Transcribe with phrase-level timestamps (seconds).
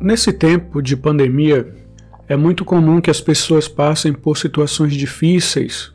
[0.00, 1.74] Nesse tempo de pandemia,
[2.28, 5.92] é muito comum que as pessoas passem por situações difíceis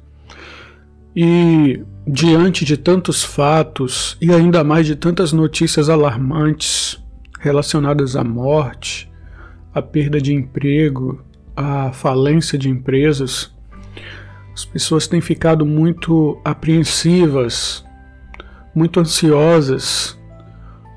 [1.15, 7.01] e, diante de tantos fatos e ainda mais de tantas notícias alarmantes
[7.39, 9.11] relacionadas à morte,
[9.73, 11.23] à perda de emprego,
[11.55, 13.53] à falência de empresas,
[14.53, 17.83] as pessoas têm ficado muito apreensivas,
[18.73, 20.17] muito ansiosas,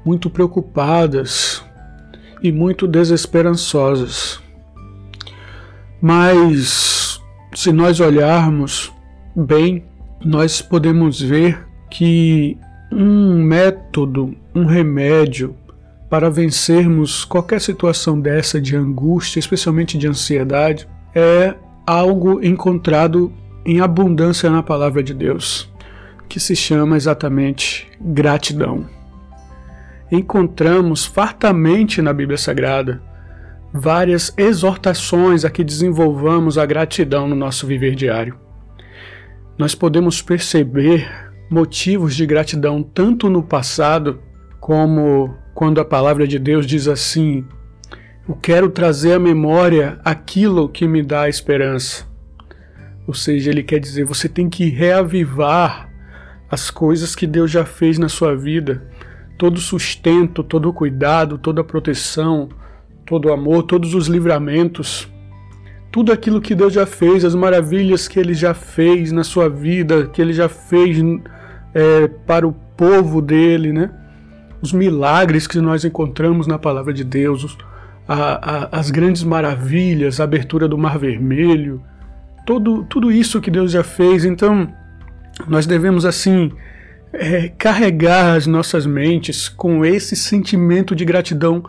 [0.06, 1.64] muito preocupadas
[2.40, 4.40] e muito desesperançosas.
[6.00, 7.20] Mas
[7.52, 8.92] se nós olharmos
[9.34, 9.84] bem,
[10.24, 12.56] nós podemos ver que
[12.92, 15.56] um método, um remédio
[16.08, 21.52] para vencermos qualquer situação dessa de angústia, especialmente de ansiedade, é
[21.84, 23.32] algo encontrado
[23.64, 25.68] em abundância na palavra de Deus,
[26.28, 28.95] que se chama exatamente gratidão.
[30.10, 33.02] Encontramos fartamente na Bíblia Sagrada
[33.72, 38.38] várias exortações a que desenvolvamos a gratidão no nosso viver diário.
[39.58, 41.08] Nós podemos perceber
[41.50, 44.20] motivos de gratidão tanto no passado
[44.60, 47.44] como quando a palavra de Deus diz assim:
[48.28, 52.06] Eu quero trazer à memória aquilo que me dá esperança.
[53.06, 55.88] Ou seja, ele quer dizer, você tem que reavivar
[56.50, 58.88] as coisas que Deus já fez na sua vida,
[59.38, 62.48] todo sustento, todo cuidado, toda proteção,
[63.04, 65.08] todo amor, todos os livramentos,
[65.92, 70.06] tudo aquilo que Deus já fez, as maravilhas que Ele já fez na sua vida,
[70.06, 70.98] que Ele já fez
[71.74, 73.90] é, para o povo dele, né?
[74.60, 77.56] Os milagres que nós encontramos na palavra de Deus,
[78.08, 81.82] a, a, as grandes maravilhas, a abertura do Mar Vermelho,
[82.44, 84.24] todo, tudo isso que Deus já fez.
[84.24, 84.72] Então,
[85.46, 86.50] nós devemos assim
[87.18, 91.64] é, carregar as nossas mentes com esse sentimento de gratidão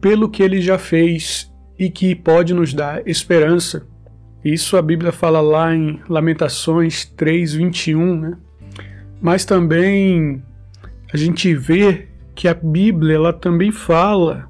[0.00, 3.86] pelo que Ele já fez e que pode nos dar esperança.
[4.44, 8.36] Isso a Bíblia fala lá em Lamentações 3:21, né?
[9.20, 10.42] Mas também
[11.12, 14.48] a gente vê que a Bíblia ela também fala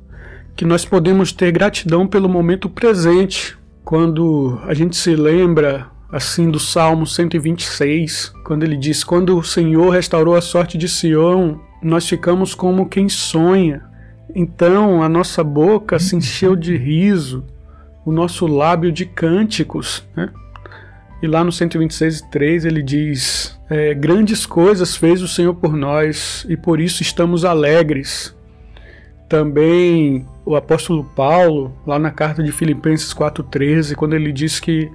[0.55, 6.59] que nós podemos ter gratidão pelo momento presente, quando a gente se lembra assim do
[6.59, 12.55] Salmo 126, quando ele diz: Quando o Senhor restaurou a sorte de Sião, nós ficamos
[12.55, 13.83] como quem sonha.
[14.35, 17.45] Então a nossa boca se encheu de riso,
[18.05, 20.05] o nosso lábio de cânticos.
[20.17, 20.29] Né?
[21.23, 26.57] E lá no 126,3 ele diz: é, Grandes coisas fez o Senhor por nós e
[26.57, 28.35] por isso estamos alegres.
[29.29, 34.91] Também o apóstolo Paulo, lá na carta de Filipenses 4,13, quando ele diz que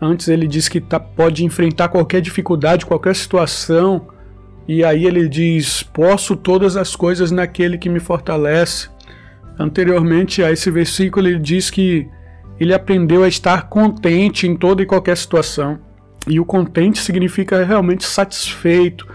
[0.00, 4.08] antes ele diz que tá, pode enfrentar qualquer dificuldade, qualquer situação,
[4.66, 8.88] e aí ele diz: Posso todas as coisas naquele que me fortalece.
[9.58, 12.08] Anteriormente a esse versículo, ele diz que
[12.58, 15.78] ele aprendeu a estar contente em toda e qualquer situação.
[16.26, 19.06] E o contente significa realmente satisfeito,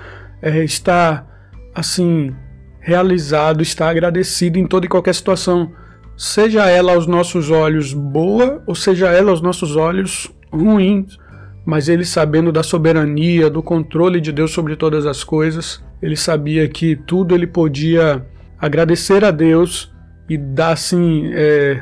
[0.41, 1.27] é, estar
[1.73, 2.33] assim
[2.79, 5.71] realizado, está agradecido em toda e qualquer situação,
[6.15, 11.17] seja ela aos nossos olhos boa ou seja ela aos nossos olhos ruins,
[11.65, 16.67] mas ele sabendo da soberania, do controle de Deus sobre todas as coisas, ele sabia
[16.67, 18.25] que tudo ele podia
[18.59, 19.93] agradecer a Deus
[20.29, 21.81] e dar assim, é,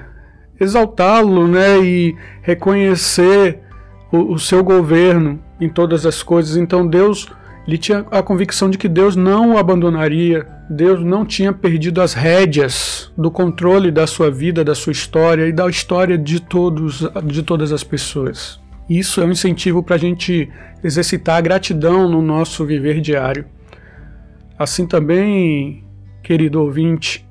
[0.60, 3.60] exaltá-lo, né, e reconhecer
[4.12, 6.58] o, o seu governo em todas as coisas.
[6.58, 7.30] Então Deus
[7.68, 12.14] ele tinha a convicção de que Deus não o abandonaria, Deus não tinha perdido as
[12.14, 17.44] rédeas do controle da sua vida, da sua história e da história de, todos, de
[17.44, 18.58] todas as pessoas.
[18.90, 20.50] Isso é um incentivo para a gente
[20.82, 23.46] exercitar a gratidão no nosso viver diário.
[24.58, 25.84] Assim também,
[26.24, 27.28] querido ouvinte,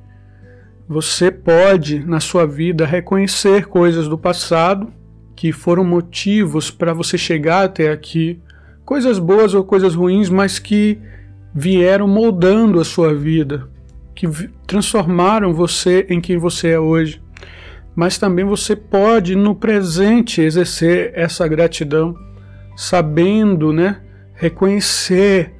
[0.86, 4.92] você pode, na sua vida, reconhecer coisas do passado
[5.34, 8.38] que foram motivos para você chegar até aqui
[8.86, 10.98] coisas boas ou coisas ruins, mas que
[11.52, 13.68] vieram moldando a sua vida,
[14.14, 14.28] que
[14.66, 17.20] transformaram você em quem você é hoje.
[17.96, 22.14] Mas também você pode no presente exercer essa gratidão,
[22.76, 24.00] sabendo, né,
[24.34, 25.52] reconhecer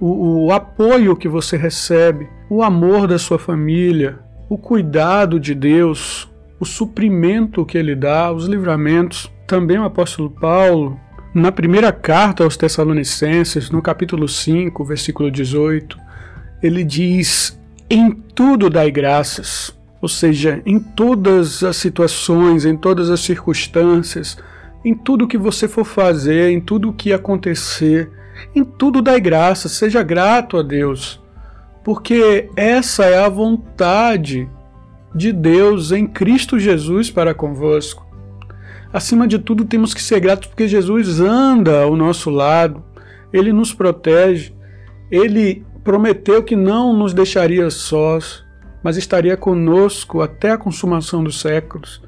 [0.00, 4.18] o, o apoio que você recebe, o amor da sua família,
[4.48, 6.28] o cuidado de Deus,
[6.58, 9.30] o suprimento que Ele dá, os livramentos.
[9.46, 10.98] Também o apóstolo Paulo
[11.34, 15.98] na primeira carta aos Tessalonicenses, no capítulo 5, versículo 18,
[16.62, 17.58] ele diz:
[17.88, 24.36] Em tudo dai graças, ou seja, em todas as situações, em todas as circunstâncias,
[24.84, 28.10] em tudo que você for fazer, em tudo que acontecer,
[28.54, 31.18] em tudo dai graças, seja grato a Deus,
[31.82, 34.48] porque essa é a vontade
[35.14, 38.01] de Deus em Cristo Jesus para convosco.
[38.92, 42.84] Acima de tudo, temos que ser gratos porque Jesus anda ao nosso lado,
[43.32, 44.52] ele nos protege,
[45.10, 48.44] ele prometeu que não nos deixaria sós,
[48.82, 52.02] mas estaria conosco até a consumação dos séculos.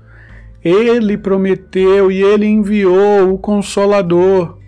[0.62, 4.58] Ele prometeu e ele enviou o Consolador,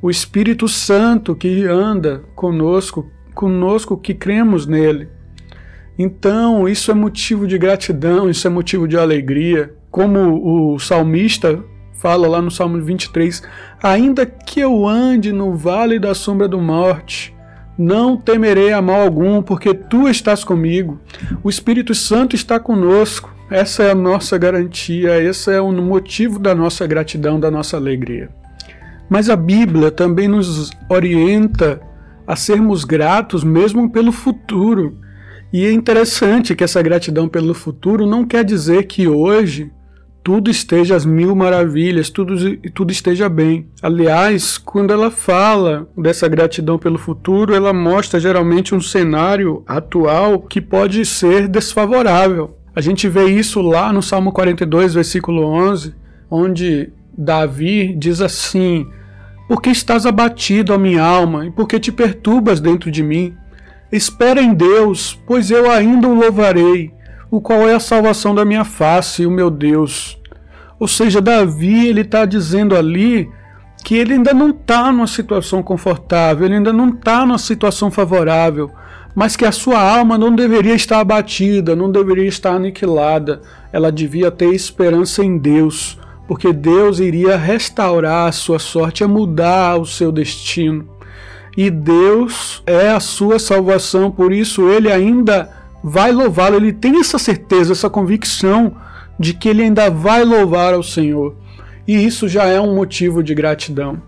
[0.00, 5.08] o Espírito Santo que anda conosco, conosco que cremos nele.
[5.98, 9.74] Então, isso é motivo de gratidão, isso é motivo de alegria.
[9.92, 11.62] Como o salmista
[11.92, 13.42] fala lá no Salmo 23,
[13.82, 17.36] ainda que eu ande no vale da sombra do morte,
[17.76, 20.98] não temerei a mal algum, porque tu estás comigo.
[21.44, 23.30] O Espírito Santo está conosco.
[23.50, 28.30] Essa é a nossa garantia, esse é o motivo da nossa gratidão, da nossa alegria.
[29.10, 31.82] Mas a Bíblia também nos orienta
[32.26, 34.98] a sermos gratos mesmo pelo futuro.
[35.52, 39.70] E é interessante que essa gratidão pelo futuro não quer dizer que hoje
[40.22, 43.66] tudo esteja às mil maravilhas, tudo, tudo esteja bem.
[43.82, 50.60] Aliás, quando ela fala dessa gratidão pelo futuro, ela mostra geralmente um cenário atual que
[50.60, 52.56] pode ser desfavorável.
[52.74, 55.94] A gente vê isso lá no Salmo 42, versículo 11,
[56.30, 58.86] onde Davi diz assim:
[59.48, 63.34] Por que estás abatido, a minha alma, e por que te perturbas dentro de mim?
[63.90, 66.90] Espera em Deus, pois eu ainda o louvarei
[67.32, 70.20] o qual é a salvação da minha face, o meu Deus.
[70.78, 73.26] Ou seja, Davi ele está dizendo ali
[73.82, 78.70] que ele ainda não está numa situação confortável, ele ainda não está numa situação favorável,
[79.14, 83.40] mas que a sua alma não deveria estar abatida, não deveria estar aniquilada,
[83.72, 85.98] ela devia ter esperança em Deus,
[86.28, 90.86] porque Deus iria restaurar a sua sorte, a mudar o seu destino.
[91.56, 97.18] E Deus é a sua salvação, por isso ele ainda vai louvá-lo, ele tem essa
[97.18, 98.76] certeza, essa convicção
[99.18, 101.36] de que ele ainda vai louvar ao Senhor.
[101.86, 104.00] E isso já é um motivo de gratidão.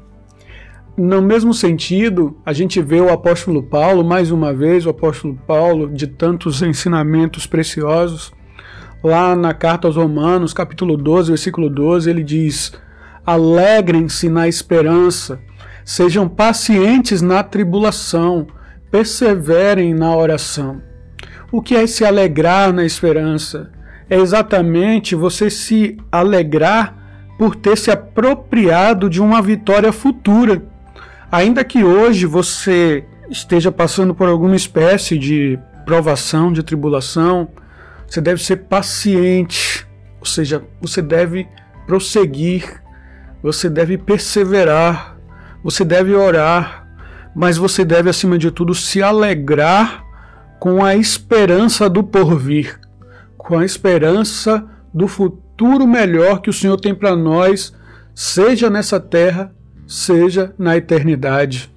[0.97, 5.91] No mesmo sentido, a gente vê o apóstolo Paulo, mais uma vez, o apóstolo Paulo,
[5.93, 8.33] de tantos ensinamentos preciosos,
[9.03, 12.73] lá na carta aos Romanos, capítulo 12, versículo 12, ele diz:
[13.27, 15.41] Alegrem-se na esperança,
[15.85, 18.47] sejam pacientes na tribulação,
[18.89, 20.81] perseverem na oração.
[21.55, 23.71] O que é se alegrar na esperança?
[24.11, 26.97] É exatamente você se alegrar
[27.39, 30.65] por ter se apropriado de uma vitória futura.
[31.31, 37.49] Ainda que hoje você esteja passando por alguma espécie de provação, de tribulação,
[38.05, 39.87] você deve ser paciente,
[40.19, 41.47] ou seja, você deve
[41.87, 42.83] prosseguir,
[43.41, 45.17] você deve perseverar,
[45.63, 46.85] você deve orar,
[47.33, 50.04] mas você deve, acima de tudo, se alegrar
[50.59, 52.81] com a esperança do porvir,
[53.37, 57.75] com a esperança do futuro melhor que o Senhor tem para nós,
[58.15, 59.55] seja nessa terra,
[59.87, 61.74] seja na eternidade.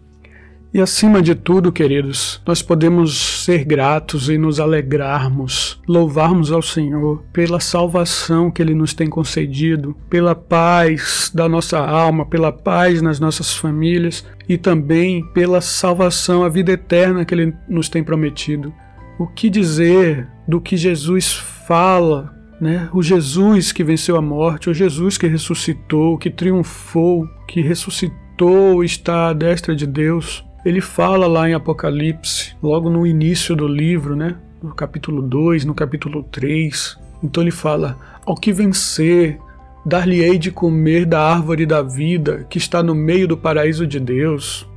[0.73, 7.23] E acima de tudo, queridos, nós podemos ser gratos e nos alegrarmos, louvarmos ao Senhor
[7.31, 13.19] pela salvação que Ele nos tem concedido, pela paz da nossa alma, pela paz nas
[13.19, 18.73] nossas famílias e também pela salvação, a vida eterna que Ele nos tem prometido.
[19.17, 22.89] O que dizer do que Jesus fala né?
[22.91, 29.29] O Jesus que venceu a morte, o Jesus que ressuscitou, que triunfou, que ressuscitou, está
[29.29, 30.43] à destra de Deus.
[30.67, 34.35] Ele fala lá em Apocalipse, logo no início do livro, né?
[34.61, 36.97] No capítulo 2, no capítulo 3.
[37.23, 39.39] Então ele fala: Ao que vencer,
[39.85, 44.67] dar-lhe-ei de comer da árvore da vida que está no meio do paraíso de Deus.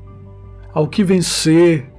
[0.72, 1.90] Ao que vencer,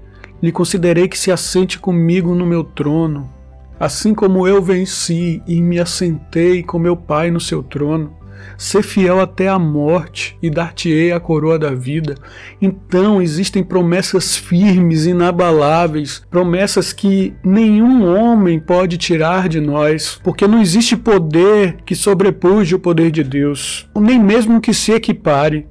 [0.42, 3.30] lhe considerei que se assente comigo no meu trono,
[3.78, 8.16] assim como eu venci e me assentei com meu Pai no seu trono.
[8.58, 12.16] Ser fiel até a morte e dar-te-ei a coroa da vida.
[12.62, 20.62] Então existem promessas firmes, inabaláveis, promessas que nenhum homem pode tirar de nós, porque não
[20.62, 25.71] existe poder que sobrepuje o poder de Deus, nem mesmo que se equipare.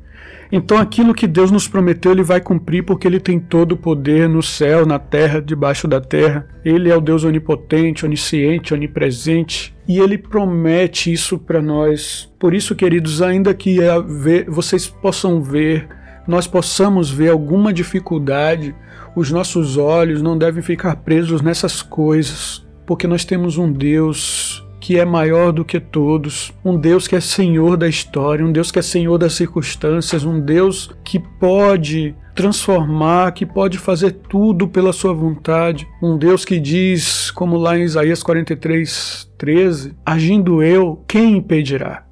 [0.53, 4.29] Então aquilo que Deus nos prometeu, ele vai cumprir porque ele tem todo o poder
[4.29, 6.49] no céu, na terra, debaixo da terra.
[6.65, 12.33] Ele é o Deus onipotente, onisciente, onipresente, e ele promete isso para nós.
[12.39, 13.79] Por isso, queridos, ainda que
[14.49, 15.89] vocês possam ver,
[16.27, 18.75] nós possamos ver alguma dificuldade,
[19.15, 24.99] os nossos olhos não devem ficar presos nessas coisas, porque nós temos um Deus que
[24.99, 28.79] é maior do que todos, um Deus que é Senhor da história, um Deus que
[28.81, 35.15] é Senhor das circunstâncias, um Deus que pode transformar, que pode fazer tudo pela sua
[35.15, 42.05] vontade, um Deus que diz, como lá em Isaías 43, 13, agindo eu, quem impedirá?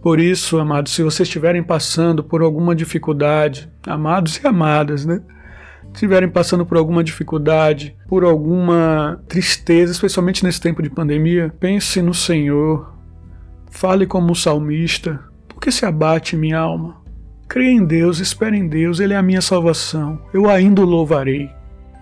[0.00, 5.20] Por isso, amados, se vocês estiverem passando por alguma dificuldade, amados e amadas, né?
[5.92, 12.14] Estiverem passando por alguma dificuldade, por alguma tristeza, especialmente nesse tempo de pandemia, pense no
[12.14, 12.92] Senhor.
[13.70, 17.02] Fale como o salmista: Por que se abate minha alma?
[17.48, 20.20] Creia em Deus, espere em Deus, Ele é a minha salvação.
[20.32, 21.50] Eu ainda o louvarei.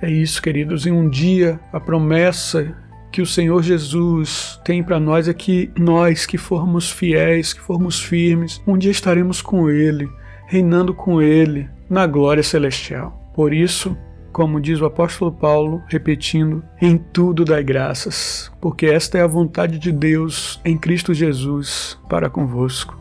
[0.01, 0.87] É isso, queridos.
[0.87, 2.75] Em um dia, a promessa
[3.11, 8.01] que o Senhor Jesus tem para nós é que nós que formos fiéis, que formos
[8.01, 10.09] firmes, um dia estaremos com Ele,
[10.47, 13.20] reinando com Ele na glória celestial.
[13.35, 13.97] Por isso,
[14.33, 19.79] como diz o apóstolo Paulo, repetindo, em tudo dai graças, porque esta é a vontade
[19.79, 22.99] de Deus em Cristo Jesus para convosco.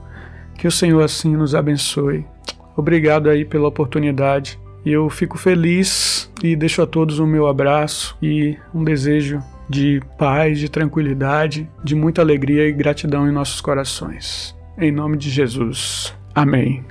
[0.58, 2.26] Que o Senhor assim nos abençoe.
[2.76, 4.60] Obrigado aí pela oportunidade.
[4.86, 10.60] Eu fico feliz e deixo a todos o meu abraço e um desejo de paz,
[10.60, 14.56] de tranquilidade, de muita alegria e gratidão em nossos corações.
[14.78, 16.14] Em nome de Jesus.
[16.34, 16.84] Amém.